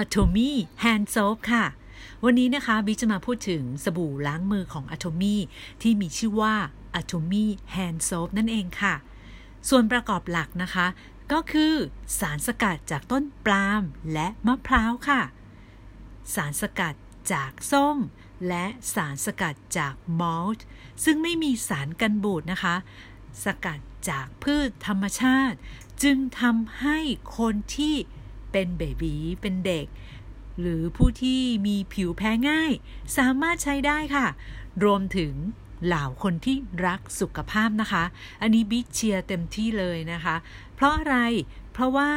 [0.00, 0.50] Atomy
[0.84, 1.64] Hand Soap ค่ะ
[2.24, 5.36] วันนี้นะคะบิ๊กจะมาพูดถึงสบู่ล้างมือของ Atomy
[5.82, 6.54] ที่มีชื่อว่า
[7.00, 8.94] Atomy Hand Soap นั่นเองค่ะ
[9.68, 10.86] ส่วนประกอบหลักนะคะ
[11.32, 11.74] ก็คือ
[12.20, 13.82] สารสกัดจากต้นปาล์ม
[14.12, 15.22] และมะพร้าวค่ะ
[16.34, 16.94] สารสกัด
[17.32, 17.96] จากส้ม
[18.48, 20.64] และสารสกัดจากมอลต์
[21.04, 22.74] ซึ่งไม่มีสารกันบูดนะคะ
[23.44, 23.80] สกัด
[24.10, 25.56] จากพืชธรรมชาติ
[26.02, 26.98] จึงทำให้
[27.38, 27.94] คนที่
[28.52, 29.86] เป็นเบบีเป็นเด็ก
[30.60, 32.72] หรือผู้ที่มีผิวแพ้ง่าย
[33.16, 34.26] สามารถใช้ได้ค่ะ
[34.84, 35.34] รวมถึง
[35.86, 38.04] เหล่าคนที่รักสุขภาพนะคะ
[38.42, 40.36] อันนี้บิ๊กเชียร์เต็มที่เลยนะคะ
[40.74, 41.16] เพราะอะไร
[41.72, 42.10] เพราะว่า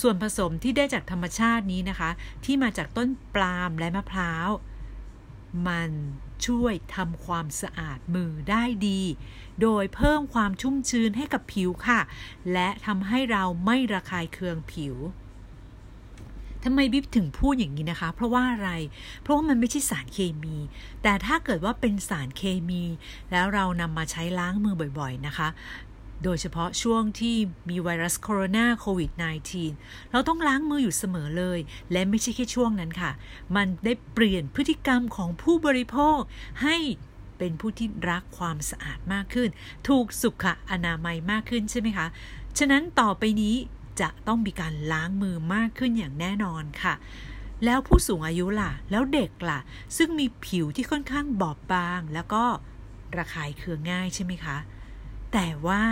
[0.00, 2.10] ส่วนผสมที่ได้จากธรรมชาตินี้นะคะ
[2.44, 4.48] ที่มาจากต้นปาล์มและมะพร้าว
[5.66, 5.90] มัน
[6.46, 9.02] ช่วยทำความสะอาดมือได้ดี
[9.62, 12.00] โดยเพิ่มความชุ่มชื้นให้กับผิวค่ะ
[12.52, 14.96] และทำให้เราไม่ระคายเคืองผิว
[16.64, 18.70] ทำไมบิ๊บถึงพูดอย่างนี้นะคะ เพราะว่าอะไร
[19.22, 20.56] เพราะว่ามันไม่ใช่สารเคมี
[21.02, 22.82] แต่ถ้าเกิดว่าเป็นสารเคมี
[23.32, 25.48] แล้วเรานำมาใช้ล้างมือบ่อยๆนะคะ
[26.24, 27.36] โดยเฉพาะช่วงที่
[27.68, 29.10] มีไวรัสโคโรนาโควิด
[29.60, 31.58] -19 เราต้องล้างมืออยู่เสมอเลย
[31.92, 33.10] และไม่ใช่แค่ช่วงนั้นค่ะ
[33.56, 36.18] มันได้เปลี่ยนพฤติกรรมของผู้บริโภค
[36.62, 36.76] ให้
[37.38, 39.48] เป็นผู้ที่รักความสะอาดมากขึ้น
[39.88, 42.06] ถูกสุขอนามัยมากขึ้นใช่ไหมคะ
[42.58, 43.56] ฉะนั้นต่อไปนี้
[44.00, 46.94] จะต้องมีการล้างมือมากขึ้นอย่างแน่นอนค่ะ
[47.64, 49.58] แล้วผู้สูงอายุล่ะ แล้วเด็กล่ะ
[49.96, 52.44] ซึ่งมีผิวที่ค่อนข้างบอบบาง แล้วก็
[53.16, 54.56] ระคายเคืองง่ายใช่ไหมคะ
[55.32, 55.82] แต่ว่า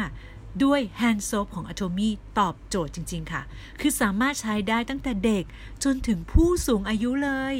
[0.64, 3.42] ด้วยแฮนด์โซ p ของ Atomy ตอบโจทย์จริง ๆ ค่ะ
[3.80, 5.44] คือสามารถใช้ได้ตั้งแต่เด็ก
[5.84, 7.56] จนถึงผู้สูงอายุเลย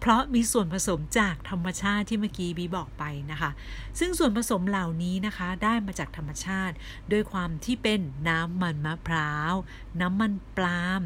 [0.00, 3.50] เพราะมีส่วนผสมจากธรรมชาติที่เมื่อกี้บีบอกไปนะคะ
[3.98, 6.74] ซึ่งส่วนผสมเหล่านี้นะคะได้มาจากธรรมชาติ
[7.10, 9.54] โดยความที่เป็นน้ำมันมะพร้าว
[10.00, 11.02] น้ำมันปาล์ม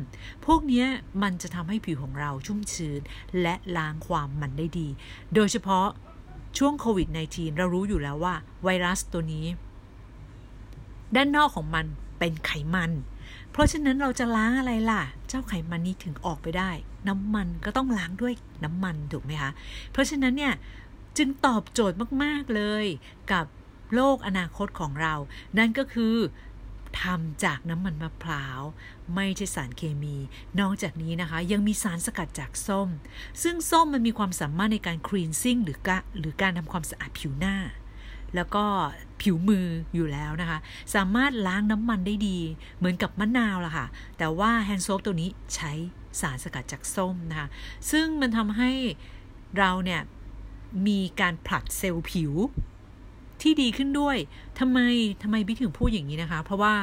[0.46, 0.86] พวกนี้
[1.22, 3.00] มันจะทำให้ผิวของเราชุ่มชื้น
[3.42, 4.88] และล้างความมันได้ดี
[5.34, 5.86] โดยเฉพาะ
[6.58, 9.46] ช่วงโควิด -19 เรารู้อยู่แล้วว่าไวรัสตัวนี้
[11.16, 11.86] ด้านนอกของมัน
[12.18, 12.90] เป็นไขมัน
[13.50, 16.70] เพราะฉะนั้นเราจะล้างอะไรล่ะ เจ้าไขมันนี้ถึงออกไปได้
[17.08, 18.34] น้ำมันก็ต้องล้างด้วย
[18.64, 19.50] น้ำมันถูกไหมคะ
[19.92, 20.54] เพราะฉะนั้นเนี่ย
[21.18, 22.86] จึงตอบโจทย์มาก ๆ เลย
[23.32, 23.46] กับ
[23.94, 25.14] โลกอนาคตของเรา
[25.58, 26.16] นั่นก็คือ
[27.02, 28.60] ทำจากน้ำมันมะพร้าว
[29.14, 30.16] ไม่ใช่สารเคมี
[30.60, 32.88] นอกจากนี้นะคะ ยังมีสารสกัดจากส้ม
[33.42, 37.56] ซึ่งส้มมันมีความสามารถในการคลีนซิ่งหรือกะหรือการทำความสะอาดผิวหน้า
[38.36, 38.64] แล้วก็
[39.20, 40.58] ผิวมืออยู่แล้วนะคะ
[40.94, 42.38] สามารถล้างน้ำมันได้ดี
[42.78, 43.86] เหมือนกับมะนาวล่ะค่ะ
[44.18, 45.72] แต่ว่าแฮนด์โซปตัวนี้ใช้
[46.20, 47.48] สารสกัดจากส้มนะคะ
[47.90, 48.70] ซึ่งมันทำให้
[49.58, 50.00] เราเนี่ย
[50.86, 52.32] มีการผลัดเซลล์ผิว
[53.42, 54.16] ที่ดีขึ้นด้วย
[54.58, 54.78] ทำไม
[55.22, 56.74] ทำไมบิ๊กถึงพูดอย่างนี้นะคะ เพราะว่า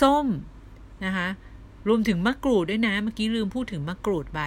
[0.00, 0.26] ส้ม
[1.04, 1.28] นะคะ
[1.88, 4.40] รวมถึงมะกรูดด้วยนะ เมื่อกี้ลืมพูดถึงมะกรูดไป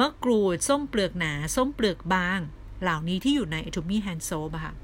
[0.00, 2.40] มะกรูด ส้มเปลือกหนา ส้มเปลือกบาง
[2.82, 4.74] เหล่านี้ที่อยู่ใน Atomy Hand Soap อะค่ะ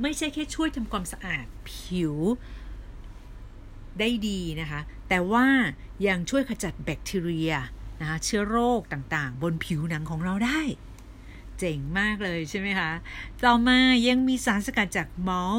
[0.00, 2.14] ไม่ใช่แค่ช่วยทำความสะอาดผิว
[3.98, 5.46] ได้ดีนะคะ แต่ว่า
[6.06, 7.52] ยังช่วยขจัดแบคทีเรีย
[8.00, 10.60] นะคะเชื้อโรคต่างๆ บนผิวหนังของเราได้
[11.58, 12.90] เจ๋งมากเลยใช่ไหมคะ
[13.44, 15.58] ต่อมายังมีสารสกัดจากมอล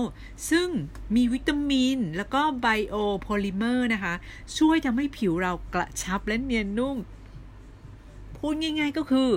[0.50, 0.68] ซึ่ง
[1.16, 4.14] มีวิตามิน แล้วก็ไบโอโพลิเมอร์นะคะ
[4.58, 6.98] ช่วยทำให้ผิวเรากระชับและเนียนนุ่ม
[8.42, 9.30] พูดง่ายๆก็คือ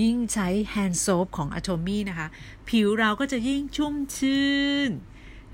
[0.00, 2.28] ยิ่งใช้แฮนด์โซปของ Atomy นะคะ
[2.68, 4.56] ผิวเราก็จะยิ่งชุ่มชื่
[4.88, 4.90] น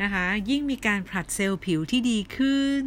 [0.03, 2.85] นะคะ ยิ่งมีการผลัดเซลล์ผิวที่ดีขึ้น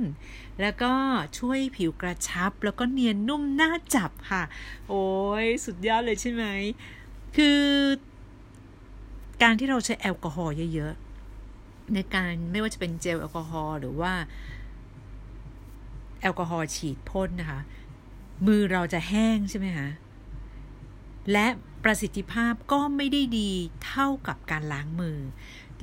[0.61, 0.93] แล้วก็
[1.37, 4.43] ช่วยผิวกระชับ แล้วก็เนียนนุ่มน่าจับค่ะ
[4.89, 5.05] โอ้
[5.43, 6.43] ยสุดยอดเลยใช่ไหม
[7.37, 7.61] คือ
[9.43, 14.13] การที่เราใช้แอลกอฮอล์เยอะๆ ในการไม่ว่าจะเป็นเจลแอลกอฮอล์หรือว่า
[16.21, 17.59] แอลกอฮอล์ฉีดพ่นนะคะ
[18.47, 19.87] มือเราจะแห้งใช่ไหมคะ
[21.31, 21.47] และ
[21.83, 23.51] ประสิทธิภาพก็ไม่ได้ดี
[23.85, 25.17] เท่ากับการล้างมือ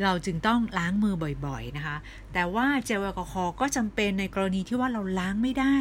[0.03, 1.15] เราจึงต้องล้างมือ
[1.47, 1.97] บ่อยๆนะคะ
[2.33, 5.77] แต่ว่าเจลแอลกอฮอล์ก็จำเป็นในกรณีที่ว่าเราล้างไม่ได้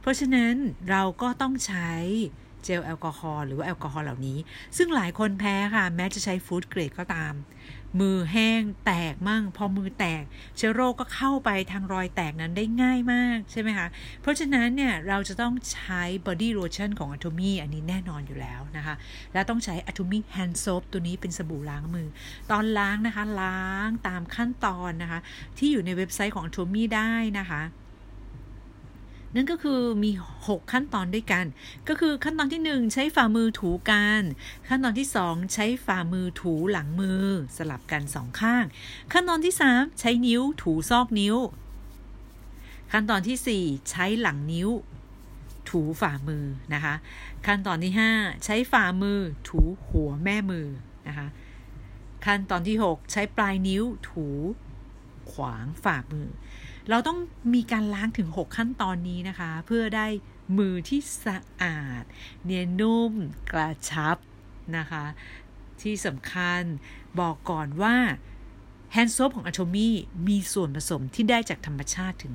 [0.00, 0.54] เพราะฉะนั้น
[0.90, 1.90] เราก็ต้องใช้
[2.64, 4.38] เจลแอลกอฮอล์หรือว่าแอลกอฮอล์เหล่านี้
[4.76, 7.34] ซึ่งหลายคนแพ้ค่ะ แม้จะใช้ food grade ก็ตาม
[8.00, 10.22] มือแห้งแตกมั่ง พอมือแตก
[10.56, 13.86] เชื้อโรคก็เข้าไปทางรอยแตกนั้นได้ง่ายมากใช่ไหมคะ
[14.22, 18.94] เพราะฉะนั้นเนี่ยเราจะต้องใช้ body lotion ของ Atomy อันนี้แน่นอนอยู่แล้วนะคะ
[19.32, 22.08] แล้วต้องใช้ Atomy hand soap ตัวนี้เป็นสบู่ล้างมือ
[22.50, 25.20] ตอนล้างนะคะล้างตามขั้นตอนนะคะ
[25.58, 27.62] ที่อยู่ในเว็บไซต์ของ Atomy ได้นะคะ
[29.34, 30.10] นั่นก็คือมี
[30.42, 31.44] 6 ขั้นตอนด้วยกัน
[31.88, 34.22] ก็คือขั้นตอนที่ 1 ใช้ฝ่ามือถูกัน
[34.68, 37.24] ขั้นตอนที่ 2 ใช้ฝ่ามือถูหลังมือ
[37.56, 38.64] สลับกันสองข้าง
[39.12, 41.36] ขั้นตอนที่ 3 ใช้นิ้วถูซอกนิ้ว
[42.92, 44.70] ขั้นตอนที่ 4 ใช้หลังนิ้ว
[45.68, 46.44] ถูฝ่ามือ
[46.74, 46.94] นะคะ
[47.46, 50.68] ขั้นตอนที่ 5 ใช้ฝ่ามือถูหัวแม่มือ
[51.08, 51.28] นะคะ
[52.26, 54.26] ขั้นตอนที่ 6 ใช้ปลายนิ้วถู
[55.32, 56.28] ขวางฝ่ามือ
[56.90, 57.18] เราต้อง
[57.54, 60.06] มีการล้างถึง 6 ขั้นตอนนี้นะคะ เพื่อได้
[60.58, 62.02] มือที่สะอาด
[62.44, 63.12] เนียนนุ่ม
[63.52, 64.16] กระชับ
[64.76, 65.04] นะคะ
[65.82, 66.62] ที่สำคัญ
[67.20, 67.96] บอกก่อนว่า
[68.92, 69.94] แฮนด์โซฟของอะโ o มี่
[70.28, 72.34] มีส่วนผสมที่ได้จากธรรมชาติถึง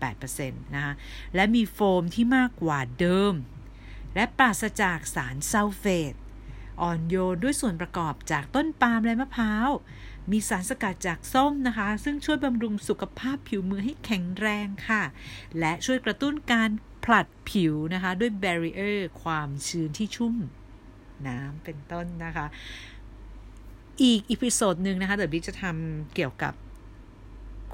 [0.00, 0.94] 98%นะคะ
[1.34, 3.34] และมีโฟมที่มากกว่าเดิม
[4.14, 6.14] และปราศจากสารซัลเฟต
[6.82, 9.70] อ่อนโยนด้วยส่วนประกอบจากต้นปาล์มและมะพร้าว
[10.30, 15.02] มีสารสกัดจากส้มนะคะ ซึ่งช่วยบำรุงสุขภาพผิวมือให้แข็งแรงค่ะ
[15.58, 16.70] และช่วยกระตุ้นการ
[17.04, 20.34] ผลัดผิวนะคะ ด้วย barrier ความชื้นที่ชุ่ม
[21.26, 22.46] น้ำเป็นต้นนะคะ
[24.02, 26.54] อีก episode หนึ่งนะคะเดี๋ยวบิ๊กจะทำเกี่ยวกับ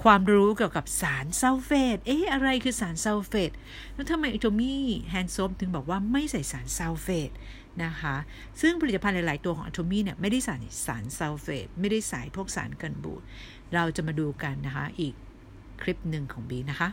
[0.02, 3.50] ความรู้เกี่ยวกับสารซัลเฟต เอ๊ะ อะไรคือสารซัลเฟต
[3.94, 7.30] แล้วทำไม Atomy hand soap ถึงบอกว่าไม่ใส่สารซัลเฟต
[7.84, 8.16] นะคะ
[8.60, 10.56] ซึ่งผลิตภัณฑ์หลาย ๆ ตัวของอะโตมี่เนี่ยไม่ได้ใส่
[10.86, 13.22] สารซัลเฟตไม่ได้ใส่พวกสารกันบูด
[13.74, 15.14] เราจะมาดูกันนะคะอีก
[15.82, 16.90] คลิปหนึ่งของบีนะคะ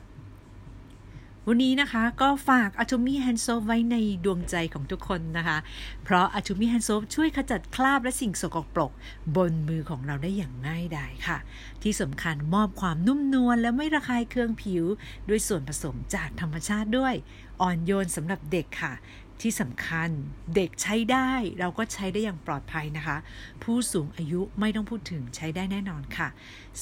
[1.49, 3.95] วันนี้นะคะก็ฝาก Atomy Hand Soap ไว้ใน
[4.25, 5.57] ดวงใจของทุกคนนะคะ
[6.03, 8.91] เพราะ Atomy Hand Soap ช่วยขจัดคราบและสิ่งสกปรก
[9.35, 11.37] บนมือของเราได้อย่างง่ายดายค่ะ
[11.83, 14.83] ที่สำคัญมอบความนุ่มนวลและไม่ระคายเคืองผิว
[15.29, 17.13] ด้วยส่วนผสมจากธรรมชาติด้วย
[17.61, 18.93] อ่อนโยนสำหรับเด็กค่ะ
[19.41, 20.09] ที่สำคัญ
[20.55, 21.29] เด็กใช้ได้
[21.59, 23.17] เราก็ใช้ได้อย่างปลอดภัยนะคะ
[23.63, 26.27] ผู้สูงอายุไม่ต้องพูดถึงใช้ได้แน่นอนค่ะ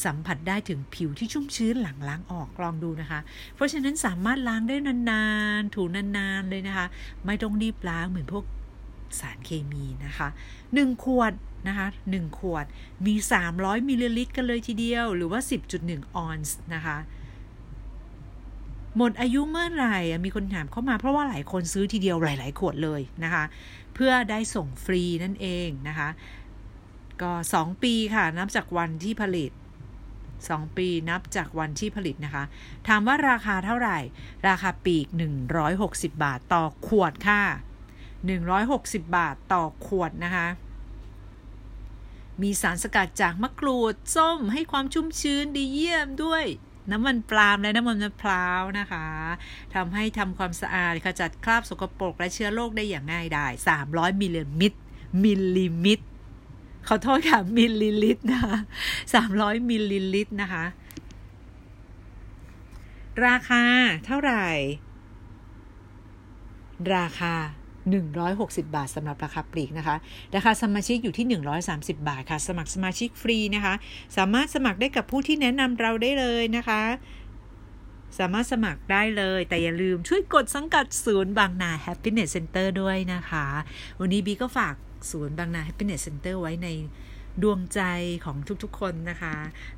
[0.04, 3.20] สัมผัสได้ถึงผิวที่ชุ่มชื้นหลังล้างออกลองดูนะคะ
[3.56, 5.26] เพราะฉะนั้นสามารถล้างได้นา
[5.60, 6.86] นๆ ถูนานๆเลยนะคะ
[7.26, 8.46] ไม่ต้องรีบล้างเหมือนพวก
[9.20, 10.28] สารเคมีนะคะ
[10.66, 11.34] 1ขวด
[11.68, 12.66] นะคะ1ขวด
[13.06, 13.14] มี
[13.52, 15.40] 300มิลลิลิตรกันเลยทีเดียว หรือว่า
[15.78, 16.98] 10.1 ออนซ์นะคะ
[18.98, 23.44] หมดอายุเมื่อไหร่มีคนถามเข้ามาเพราะว่าหลายคนซื้อทีเดียวหลาย ๆ ขวดเลยนะคะ
[23.96, 26.10] เพื่อได้ส่งฟรีนั่นเองนะคะ
[27.22, 29.52] ก็ 2 ปีค่ะนับจากวันที่ผลิต
[30.16, 32.44] 2 ปีนับจากวันที่ผลิตนะคะ
[32.88, 34.00] ถามว่าราคาเท่าไหร่
[34.48, 35.08] ราคาปีก
[35.66, 37.42] 160 บาทต่อขวดค่ะ
[38.30, 40.48] 160 บาทต่อขวดนะคะ
[42.42, 46.46] มีสารสกัดจากมะกรูด ส้มให้ความชุ่มชื้นดีเยี่ยมด้วย
[46.92, 49.08] น้ำมันปาล์มและน้ำมันมะพร้าวนะคะ
[49.76, 53.52] ทำให้ทำความสะอาดขจัดคราบสกปรกและเชื้อโรคได้อย่างง่ายดาย
[53.86, 54.78] 300 มิลลิมิตร
[55.24, 56.06] มิลลิมิตร
[56.88, 58.58] ขอโทษค่ะมิลลิลิตรนะคะ
[59.14, 60.66] 300 มิลลิลิตรนะคะ
[63.26, 63.64] ราคา
[64.06, 64.48] เท่าไหร่
[66.96, 67.36] ราคา
[67.94, 69.96] 160 บาทสำหรับราคาปลีกนะคะ
[70.36, 71.26] ราคาสมาชิกอยู่ที่
[71.68, 73.74] 130 บาทค่ะ สมัครสมาชิกฟรีนะคะ
[74.18, 76.82] สามารถสมัครได้กับผู้ที่แนะนำเราได้เลยนะคะ
[78.20, 83.46] สามารถสมัครได้เลย แต่อย่าลืมช่วยกดสังกัดศูนย์บางนา Happiness Center ด้วยนะคะ
[84.00, 84.76] วันนี้บีก็ฝาก
[85.12, 86.68] ศูนย์บางนา Happiness Center ไว้ใน
[87.44, 87.82] ดวงใจ
[88.26, 89.36] ของทุกๆคนนะคะ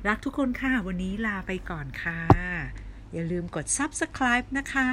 [0.08, 2.20] รักทุกคนค่ะ วันนี้ลาไปก่อนค่ะ
[3.12, 4.88] อย่าลืมกด subscribe นะคะ